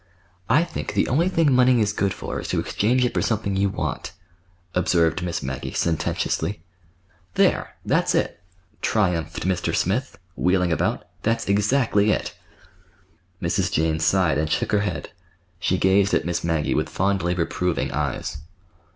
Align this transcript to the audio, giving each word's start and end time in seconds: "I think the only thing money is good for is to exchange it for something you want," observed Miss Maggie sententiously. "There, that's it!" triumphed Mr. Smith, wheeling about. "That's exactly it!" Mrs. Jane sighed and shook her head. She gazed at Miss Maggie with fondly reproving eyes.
"I 0.49 0.63
think 0.63 0.95
the 0.95 1.07
only 1.07 1.29
thing 1.29 1.53
money 1.53 1.79
is 1.79 1.93
good 1.93 2.11
for 2.11 2.39
is 2.39 2.47
to 2.47 2.59
exchange 2.59 3.05
it 3.05 3.13
for 3.13 3.21
something 3.21 3.55
you 3.55 3.69
want," 3.69 4.13
observed 4.73 5.21
Miss 5.21 5.43
Maggie 5.43 5.73
sententiously. 5.73 6.63
"There, 7.35 7.75
that's 7.85 8.15
it!" 8.15 8.39
triumphed 8.81 9.45
Mr. 9.47 9.75
Smith, 9.75 10.17
wheeling 10.35 10.71
about. 10.71 11.03
"That's 11.21 11.47
exactly 11.47 12.09
it!" 12.09 12.33
Mrs. 13.43 13.71
Jane 13.71 13.99
sighed 13.99 14.39
and 14.39 14.49
shook 14.49 14.71
her 14.71 14.79
head. 14.81 15.11
She 15.59 15.77
gazed 15.77 16.15
at 16.15 16.25
Miss 16.25 16.43
Maggie 16.43 16.73
with 16.73 16.89
fondly 16.89 17.35
reproving 17.35 17.91
eyes. 17.91 18.39